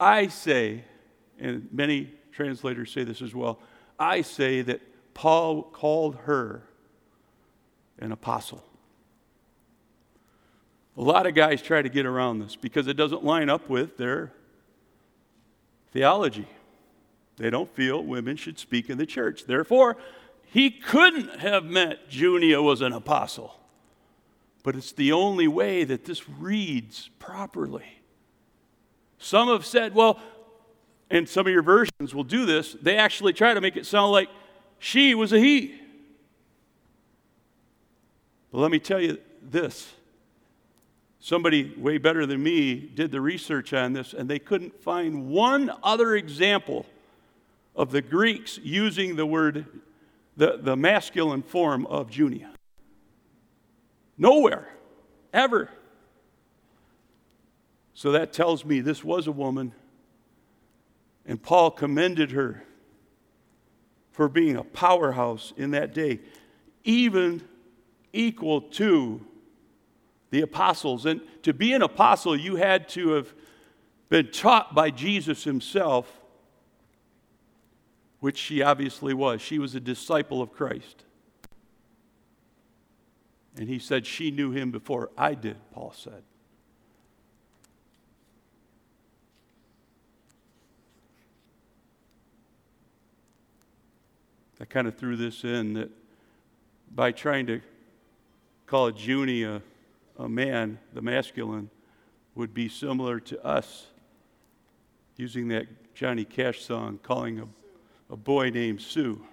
[0.00, 0.84] I say,
[1.38, 3.60] and many translators say this as well,
[3.98, 4.80] I say that
[5.14, 6.62] Paul called her
[7.98, 8.64] an apostle.
[10.98, 13.96] A lot of guys try to get around this because it doesn't line up with
[13.98, 14.32] their
[15.92, 16.48] theology.
[17.36, 19.44] They don't feel women should speak in the church.
[19.46, 19.96] Therefore,
[20.44, 23.54] he couldn't have meant Junia was an apostle.
[24.64, 28.00] But it's the only way that this reads properly.
[29.18, 30.18] Some have said, well,
[31.10, 34.10] and some of your versions will do this, they actually try to make it sound
[34.10, 34.28] like
[34.80, 35.80] she was a he.
[38.50, 39.94] But let me tell you this
[41.20, 45.70] Somebody way better than me did the research on this, and they couldn't find one
[45.82, 46.86] other example
[47.74, 49.66] of the Greeks using the word,
[50.36, 52.50] the, the masculine form of Junia.
[54.16, 54.68] Nowhere,
[55.32, 55.70] ever.
[57.94, 59.72] So that tells me this was a woman,
[61.26, 62.62] and Paul commended her
[64.12, 66.20] for being a powerhouse in that day,
[66.84, 67.42] even
[68.12, 69.24] equal to
[70.30, 71.06] the apostles.
[71.06, 73.32] And to be an apostle, you had to have
[74.08, 76.20] been taught by Jesus himself,
[78.20, 79.40] which she obviously was.
[79.40, 81.04] She was a disciple of Christ.
[83.56, 86.22] And he said, She knew him before I did, Paul said.
[94.60, 95.90] I kind of threw this in that
[96.92, 97.60] by trying to
[98.66, 99.62] call it Junia
[100.18, 101.70] a man, the masculine,
[102.34, 103.86] would be similar to us
[105.16, 109.24] using that Johnny Cash song, calling a, a boy named Sue.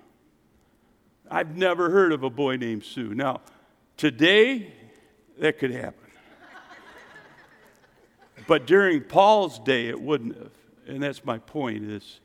[1.29, 3.13] I've never heard of a boy named Sue.
[3.13, 3.41] Now,
[3.97, 4.73] today,
[5.39, 6.09] that could happen.
[8.47, 10.51] but during Paul's day, it wouldn't have.
[10.87, 12.19] And that's my point is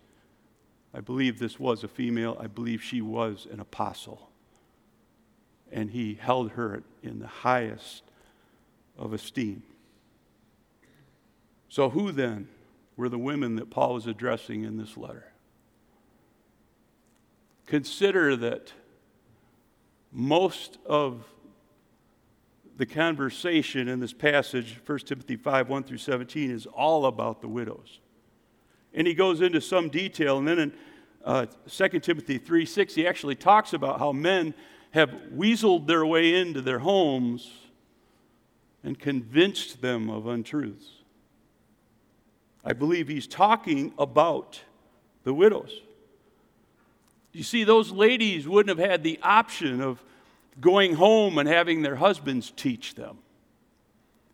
[0.92, 2.36] I believe this was a female.
[2.40, 4.28] I believe she was an apostle.
[5.72, 8.09] And he held her in the highest
[9.00, 9.62] of esteem.
[11.68, 12.48] So, who then
[12.96, 15.32] were the women that Paul was addressing in this letter?
[17.66, 18.72] Consider that
[20.12, 21.24] most of
[22.76, 27.48] the conversation in this passage, 1 Timothy 5 1 through 17, is all about the
[27.48, 28.00] widows.
[28.92, 30.38] And he goes into some detail.
[30.38, 30.72] And then in
[31.24, 34.52] uh, 2 Timothy 3 6, he actually talks about how men
[34.90, 37.69] have weaseled their way into their homes
[38.82, 40.88] and convinced them of untruths.
[42.64, 44.60] I believe he's talking about
[45.24, 45.72] the widows.
[47.32, 50.02] You see, those ladies wouldn't have had the option of
[50.60, 53.18] going home and having their husbands teach them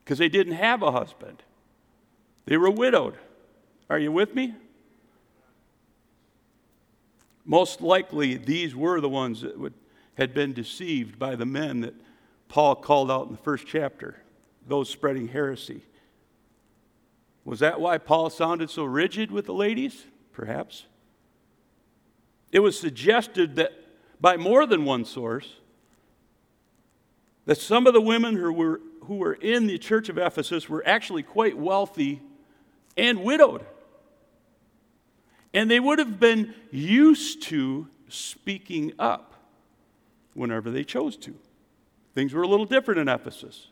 [0.05, 1.43] because they didn't have a husband.
[2.47, 3.17] They were widowed.
[3.91, 4.55] Are you with me?
[7.45, 9.75] Most likely, these were the ones that would,
[10.15, 11.95] had been deceived by the men that
[12.49, 14.17] Paul called out in the first chapter,
[14.67, 15.83] those spreading heresy.
[17.45, 20.05] Was that why Paul sounded so rigid with the ladies?
[20.33, 20.87] Perhaps.
[22.51, 23.73] It was suggested that
[24.21, 25.57] by more than one source
[27.45, 30.83] that some of the women who were, who were in the church of Ephesus were
[30.87, 32.21] actually quite wealthy
[32.97, 33.65] and widowed.
[35.55, 39.35] And they would have been used to speaking up
[40.35, 41.35] whenever they chose to.
[42.15, 43.69] Things were a little different in Ephesus.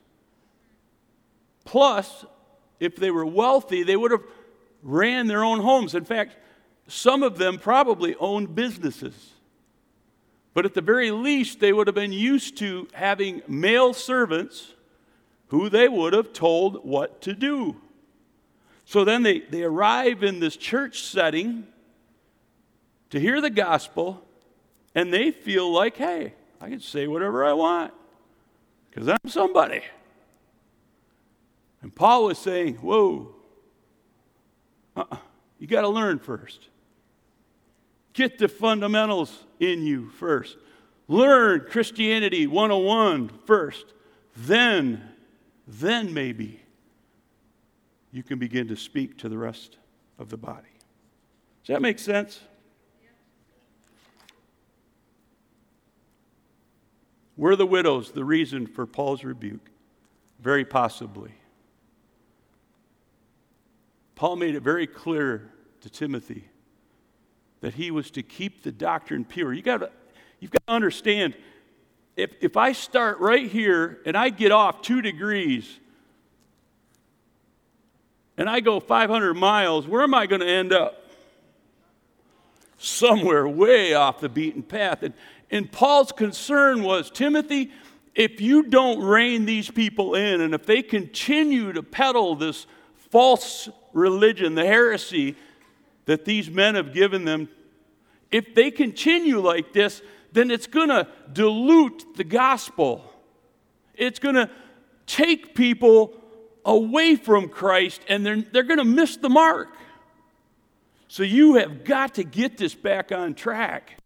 [1.65, 2.25] Plus,
[2.81, 4.23] if they were wealthy, they would have
[4.83, 5.95] ran their own homes.
[5.95, 6.37] In fact,
[6.87, 9.33] some of them probably owned businesses.
[10.53, 14.75] But at the very least, they would have been used to having male servants
[15.49, 17.77] who they would have told what to do.
[18.85, 21.67] So then they, they arrive in this church setting
[23.11, 24.23] to hear the gospel,
[24.95, 27.93] and they feel like, hey, I can say whatever I want
[28.91, 29.83] because I'm somebody.
[31.85, 33.35] And Paul was saying, whoa,
[34.97, 35.19] uh-uh.
[35.59, 36.71] you got to learn first.
[38.15, 40.57] Get the fundamentals in you first.
[41.09, 43.85] Learn Christianity 101 first.
[44.35, 45.11] Then,
[45.69, 46.63] then maybe
[48.13, 49.77] you can begin to speak to the rest
[50.19, 50.79] of the body.
[51.65, 52.41] Does that make sense?
[57.37, 59.69] Were the widows the reason for Paul's rebuke?
[60.41, 61.35] Very possibly.
[64.15, 65.51] Paul made it very clear
[65.81, 66.49] to Timothy
[67.61, 69.53] that he was to keep the doctrine pure.
[69.53, 69.91] You got to,
[70.39, 71.35] you've got to understand
[72.17, 75.81] if, if I start right here and I get off two degrees
[78.37, 81.01] and I go 500 miles, where am I going to end up?
[82.79, 85.03] Somewhere way off the beaten path.
[85.03, 85.15] And,
[85.51, 87.73] and Paul's concern was Timothy,
[88.15, 92.67] if you don't rein these people in, and if they continue to peddle this
[93.11, 95.37] false religion, the heresy
[96.05, 97.49] that these men have given them,
[98.31, 103.11] if they continue like this, then it's going to dilute the gospel.
[103.95, 104.51] It's going to
[105.07, 106.15] take people
[106.65, 109.69] away from Christ and they're, they're going to miss the mark.
[111.09, 113.99] So you have got to get this back on track.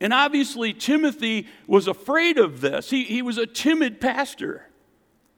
[0.00, 2.90] And obviously, Timothy was afraid of this.
[2.90, 4.66] He, he was a timid pastor.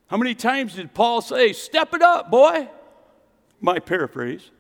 [0.09, 2.69] How many times did Paul say, Step it up, boy?
[3.61, 4.51] My paraphrase.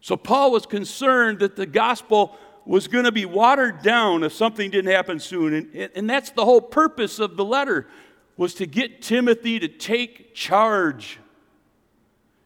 [0.00, 4.70] So Paul was concerned that the gospel was going to be watered down if something
[4.70, 5.54] didn't happen soon.
[5.54, 7.88] And, and that's the whole purpose of the letter
[8.36, 11.18] was to get Timothy to take charge,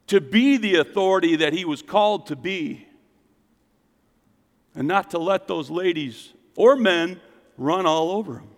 [0.09, 2.87] to be the authority that he was called to be,
[4.75, 7.21] and not to let those ladies or men
[7.57, 8.49] run all over him.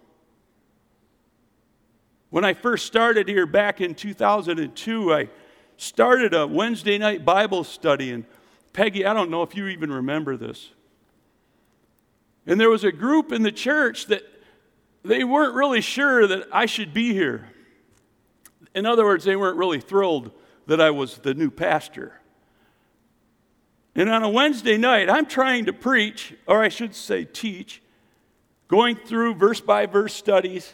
[2.31, 5.29] When I first started here back in 2002, I
[5.79, 8.13] started a Wednesday night Bible study.
[8.13, 8.27] And
[8.75, 10.73] Peggy, I don't know if you even remember this.
[12.47, 14.23] And there was a group in the church that
[15.03, 17.49] they weren't really sure that I should be here.
[18.75, 20.31] In other words, they weren't really thrilled
[20.67, 22.21] that I was the new pastor.
[23.95, 27.83] And on a Wednesday night, I'm trying to preach, or I should say teach,
[28.67, 30.73] going through verse by verse studies.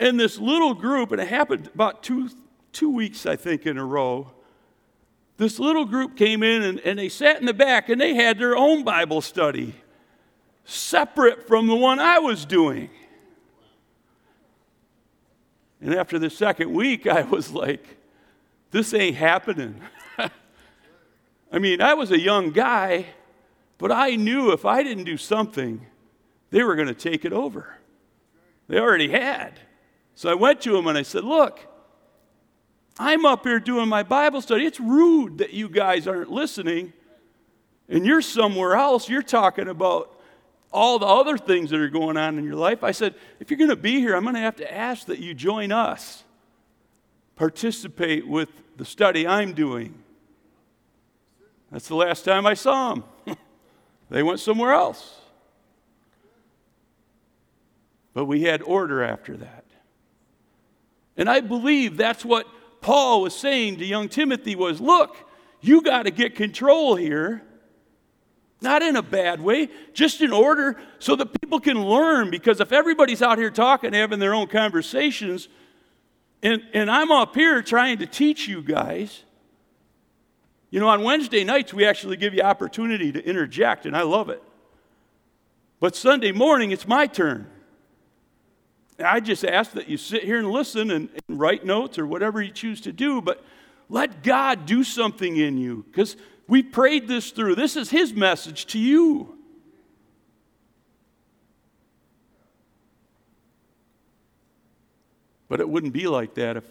[0.00, 2.30] And this little group, and it happened about two,
[2.74, 4.30] two weeks, I think, in a row.
[5.36, 8.38] This little group came in and, and they sat in the back and they had
[8.38, 9.74] their own Bible study
[10.64, 12.90] separate from the one I was doing.
[15.80, 17.84] And after the second week, I was like,
[18.70, 19.80] this ain't happening.
[21.52, 23.06] I mean, I was a young guy,
[23.78, 25.86] but I knew if I didn't do something,
[26.50, 27.76] they were going to take it over.
[28.68, 29.60] They already had.
[30.14, 31.66] So I went to them and I said, Look,
[32.98, 34.66] I'm up here doing my Bible study.
[34.66, 36.92] It's rude that you guys aren't listening
[37.88, 39.08] and you're somewhere else.
[39.08, 40.10] You're talking about
[40.72, 42.82] all the other things that are going on in your life.
[42.82, 45.18] I said, if you're going to be here, I'm going to have to ask that
[45.18, 46.24] you join us,
[47.36, 49.94] participate with the study I'm doing.
[51.70, 53.04] That's the last time I saw them.
[54.10, 55.20] they went somewhere else.
[58.12, 59.64] But we had order after that.
[61.16, 62.46] And I believe that's what
[62.84, 65.16] Paul was saying to young Timothy was, look,
[65.62, 67.42] you got to get control here.
[68.60, 72.30] Not in a bad way, just in order so that people can learn.
[72.30, 75.48] Because if everybody's out here talking, having their own conversations,
[76.42, 79.22] and, and I'm up here trying to teach you guys,
[80.68, 84.28] you know, on Wednesday nights, we actually give you opportunity to interject, and I love
[84.28, 84.42] it.
[85.80, 87.50] But Sunday morning, it's my turn.
[88.98, 92.40] I just ask that you sit here and listen and, and write notes or whatever
[92.40, 93.44] you choose to do, but
[93.88, 96.16] let God do something in you because
[96.46, 97.56] we prayed this through.
[97.56, 99.38] This is His message to you.
[105.48, 106.64] But it wouldn't be like that if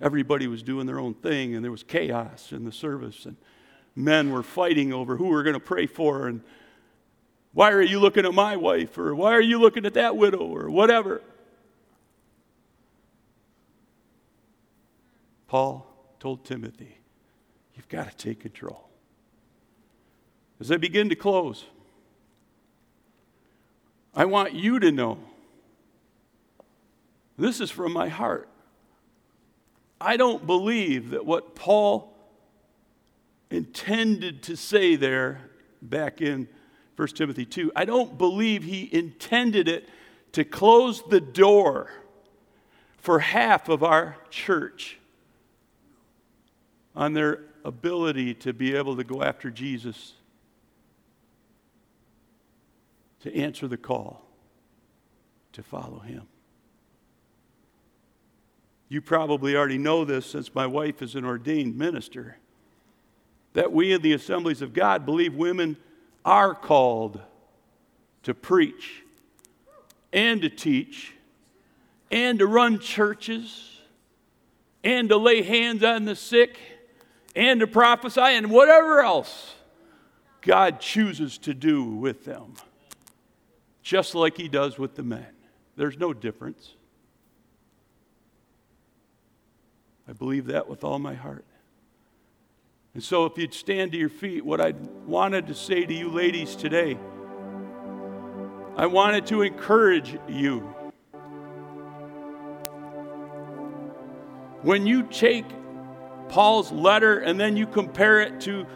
[0.00, 3.36] everybody was doing their own thing and there was chaos in the service and
[3.94, 6.42] men were fighting over who we're going to pray for and
[7.58, 10.38] why are you looking at my wife or why are you looking at that widow
[10.38, 11.20] or whatever.
[15.48, 15.84] Paul
[16.20, 16.98] told Timothy,
[17.74, 18.88] You've got to take control.
[20.60, 21.64] As I begin to close,
[24.14, 25.18] I want you to know
[27.36, 28.48] this is from my heart.
[30.00, 32.16] I don't believe that what Paul
[33.50, 35.40] intended to say there
[35.82, 36.46] back in
[36.98, 39.88] 1 Timothy 2, I don't believe he intended it
[40.32, 41.92] to close the door
[42.96, 44.98] for half of our church
[46.96, 50.14] on their ability to be able to go after Jesus,
[53.20, 54.26] to answer the call,
[55.52, 56.26] to follow him.
[58.88, 62.38] You probably already know this since my wife is an ordained minister.
[63.52, 65.76] That we in the assemblies of God believe women
[66.28, 67.22] are called
[68.22, 69.02] to preach
[70.12, 71.14] and to teach
[72.10, 73.80] and to run churches
[74.84, 76.58] and to lay hands on the sick
[77.34, 79.54] and to prophesy and whatever else
[80.42, 82.52] God chooses to do with them,
[83.82, 85.28] just like He does with the men.
[85.76, 86.74] There's no difference.
[90.06, 91.46] I believe that with all my heart.
[92.94, 94.72] And so, if you'd stand to your feet, what I
[95.06, 96.98] wanted to say to you ladies today,
[98.76, 100.60] I wanted to encourage you.
[104.62, 105.46] When you take
[106.28, 108.66] Paul's letter and then you compare it to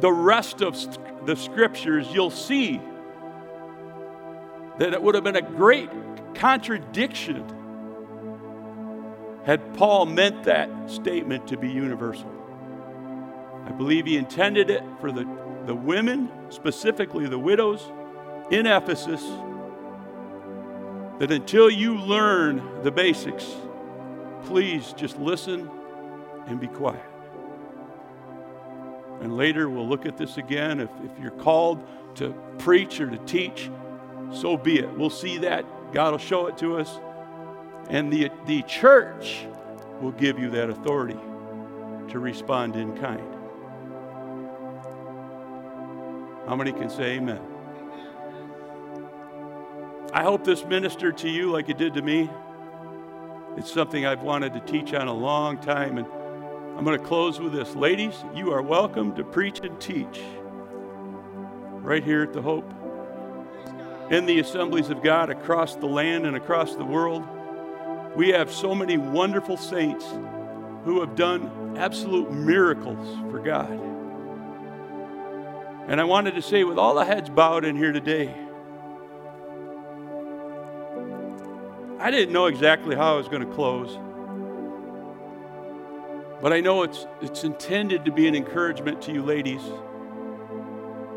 [0.00, 0.76] the rest of
[1.26, 2.80] the scriptures, you'll see
[4.78, 5.90] that it would have been a great
[6.34, 7.44] contradiction
[9.44, 12.41] had Paul meant that statement to be universal.
[13.66, 15.26] I believe he intended it for the,
[15.66, 17.90] the women, specifically the widows
[18.50, 19.22] in Ephesus,
[21.18, 23.54] that until you learn the basics,
[24.44, 25.70] please just listen
[26.46, 27.04] and be quiet.
[29.20, 30.80] And later we'll look at this again.
[30.80, 31.86] If, if you're called
[32.16, 33.70] to preach or to teach,
[34.32, 34.90] so be it.
[34.98, 35.64] We'll see that.
[35.92, 36.98] God will show it to us.
[37.88, 39.46] And the, the church
[40.00, 41.18] will give you that authority
[42.08, 43.22] to respond in kind.
[46.46, 47.40] How many can say amen?
[50.12, 52.28] I hope this ministered to you like it did to me.
[53.56, 56.06] It's something I've wanted to teach on a long time, and
[56.76, 57.76] I'm going to close with this.
[57.76, 60.20] Ladies, you are welcome to preach and teach
[61.80, 62.70] right here at the Hope.
[64.10, 67.24] In the assemblies of God across the land and across the world,
[68.16, 70.04] we have so many wonderful saints
[70.84, 73.91] who have done absolute miracles for God.
[75.88, 78.34] And I wanted to say, with all the heads bowed in here today,
[81.98, 83.98] I didn't know exactly how I was going to close.
[86.40, 89.62] But I know it's, it's intended to be an encouragement to you ladies,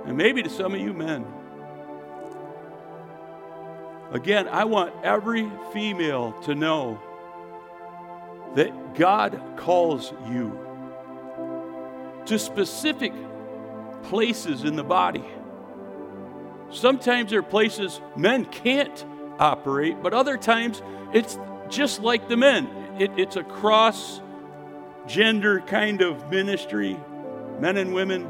[0.06, 1.26] and maybe to some of you men.
[4.12, 7.02] Again, I want every female to know
[8.56, 10.60] that God calls you
[12.28, 13.12] to specific
[14.06, 15.26] places in the body.
[16.72, 19.06] Sometimes there are places men can't
[19.40, 20.82] operate, but other times
[21.14, 21.38] it's
[21.70, 22.68] just like the men.
[23.00, 24.22] It, it's a cross
[25.08, 27.00] gender kind of ministry,
[27.60, 28.28] men and women.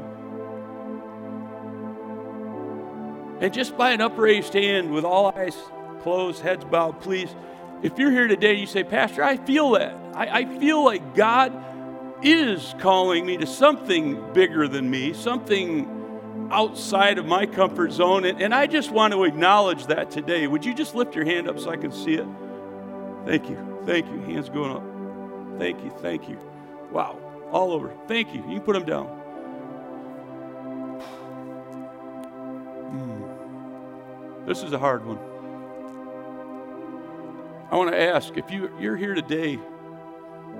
[3.40, 5.56] And just by an upraised hand with all eyes
[6.00, 7.34] closed, heads bowed, please.
[7.82, 9.94] If you're here today, you say, Pastor, I feel that.
[10.14, 11.52] I, I feel like God
[12.22, 18.24] is calling me to something bigger than me, something outside of my comfort zone.
[18.24, 20.46] And, and I just want to acknowledge that today.
[20.46, 22.26] Would you just lift your hand up so I can see it?
[23.24, 23.82] Thank you.
[23.84, 24.20] Thank you.
[24.20, 25.58] Hands going up.
[25.58, 25.90] Thank you.
[26.00, 26.38] Thank you.
[26.90, 27.18] Wow.
[27.50, 27.92] All over.
[28.08, 28.42] Thank you.
[28.48, 29.06] You can put them down.
[32.92, 34.46] Mm.
[34.46, 35.18] This is a hard one.
[37.70, 39.58] I want to ask if you, you're here today,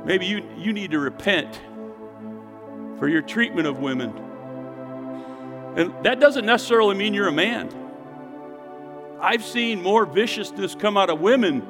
[0.06, 1.60] maybe you, you need to repent
[2.98, 4.10] for your treatment of women.
[5.76, 7.68] And that doesn't necessarily mean you're a man.
[9.20, 11.66] I've seen more viciousness come out of women,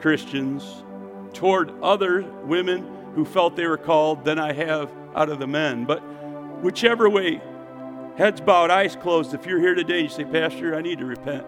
[0.00, 0.84] Christians,
[1.32, 5.84] toward other women who felt they were called than I have out of the men.
[5.84, 6.00] But
[6.62, 7.40] whichever way,
[8.16, 11.06] heads bowed, eyes closed, if you're here today, and you say, Pastor, I need to
[11.06, 11.44] repent.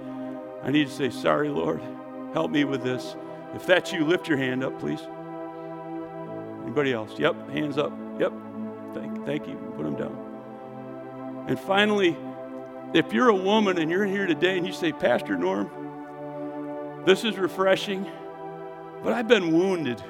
[0.62, 1.82] I need to say, Sorry, Lord,
[2.32, 3.16] help me with this.
[3.54, 5.00] If that's you, lift your hand up, please.
[6.62, 7.18] Anybody else?
[7.18, 7.92] Yep, hands up.
[8.18, 8.32] Yep.
[8.94, 9.56] Thank, thank you.
[9.76, 11.44] Put them down.
[11.48, 12.16] And finally,
[12.94, 15.70] if you're a woman and you're here today and you say, Pastor Norm,
[17.04, 18.06] this is refreshing,
[19.02, 20.02] but I've been wounded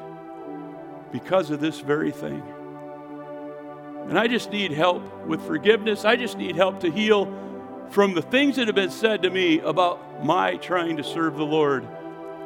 [1.11, 2.43] because of this very thing.
[4.09, 6.05] And I just need help with forgiveness.
[6.05, 7.33] I just need help to heal
[7.91, 11.45] from the things that have been said to me about my trying to serve the
[11.45, 11.87] Lord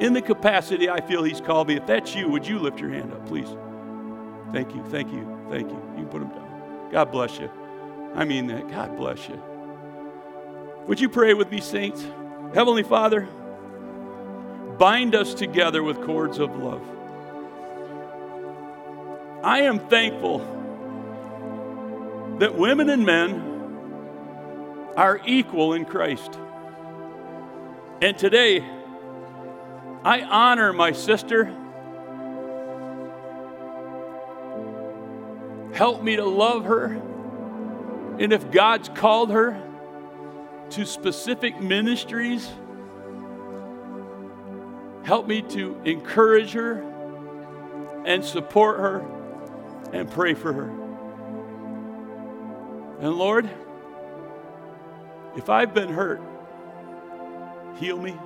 [0.01, 1.77] in the capacity I feel He's called me.
[1.77, 3.49] If that's you, would you lift your hand up, please?
[4.57, 5.77] Thank you, thank you, thank you.
[5.99, 6.89] You can put them down.
[6.91, 7.51] God bless you.
[8.15, 8.71] I mean that.
[8.71, 9.39] God bless you.
[10.87, 12.03] Would you pray with me, saints?
[12.55, 13.29] Heavenly Father,
[14.79, 16.81] bind us together with cords of love.
[19.45, 20.39] I am thankful
[22.39, 26.39] that women and men are equal in Christ.
[28.01, 28.65] And today,
[30.03, 31.55] I honor my sister.
[35.77, 36.87] Help me to love her.
[38.19, 39.63] And if God's called her
[40.71, 42.51] to specific ministries,
[45.05, 46.81] help me to encourage her
[48.07, 49.05] and support her
[49.93, 50.71] and pray for her.
[53.01, 53.47] And Lord,
[55.37, 56.23] if I've been hurt,
[57.77, 58.17] heal me.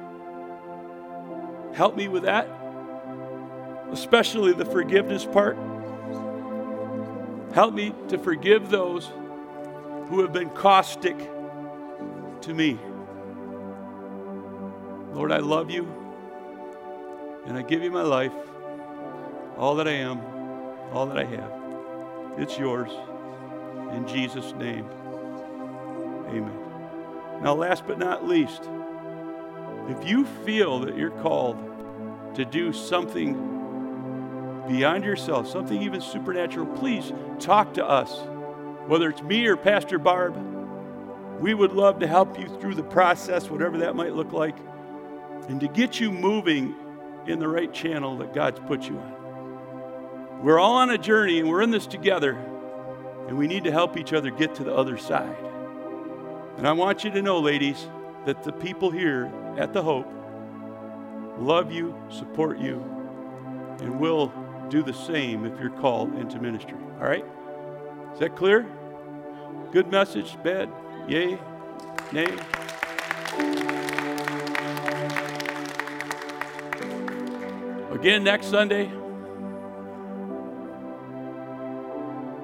[1.74, 2.48] Help me with that,
[3.90, 5.58] especially the forgiveness part.
[7.54, 9.10] Help me to forgive those
[10.08, 11.16] who have been caustic
[12.42, 12.78] to me.
[15.12, 15.92] Lord, I love you
[17.46, 18.32] and I give you my life,
[19.58, 20.20] all that I am,
[20.92, 21.52] all that I have.
[22.38, 22.90] It's yours.
[23.92, 24.88] In Jesus' name,
[26.28, 26.56] amen.
[27.42, 28.62] Now, last but not least,
[29.88, 31.56] if you feel that you're called
[32.36, 33.59] to do something
[34.70, 38.20] beyond yourself, something even supernatural, please talk to us.
[38.86, 40.36] Whether it's me or Pastor Barb,
[41.40, 44.56] we would love to help you through the process, whatever that might look like,
[45.48, 46.76] and to get you moving
[47.26, 50.40] in the right channel that God's put you on.
[50.42, 52.32] We're all on a journey and we're in this together,
[53.26, 55.36] and we need to help each other get to the other side.
[56.58, 57.88] And I want you to know, ladies,
[58.24, 60.06] that the people here at the Hope
[61.38, 62.84] love you, support you,
[63.80, 64.32] and will
[64.70, 66.76] do the same if you're called into ministry.
[67.00, 67.24] All right?
[68.14, 68.66] Is that clear?
[69.72, 70.36] Good message?
[70.42, 70.70] Bad?
[71.08, 71.38] Yay?
[72.12, 72.26] Nay?
[77.90, 78.86] Again, next Sunday,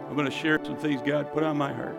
[0.08, 1.96] I'm going to share some things God put on my heart,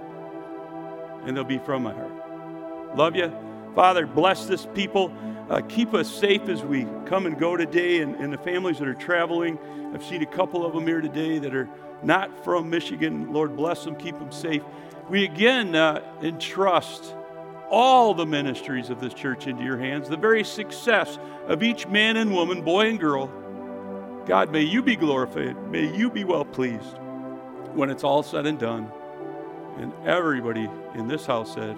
[1.26, 2.96] and they'll be from my heart.
[2.96, 3.47] Love you.
[3.78, 5.14] Father, bless this people.
[5.52, 8.88] Uh, keep us safe as we come and go today, and, and the families that
[8.88, 9.60] are traveling.
[9.94, 11.70] I've seen a couple of them here today that are
[12.02, 13.32] not from Michigan.
[13.32, 14.64] Lord, bless them, keep them safe.
[15.10, 17.14] We again uh, entrust
[17.70, 22.18] all the ministries of this church into your hands, the very success of each man
[22.18, 23.32] and woman, boy and girl.
[24.26, 25.56] God, may you be glorified.
[25.70, 26.98] May you be well pleased
[27.76, 28.92] when it's all said and done.
[29.78, 31.78] And everybody in this house said,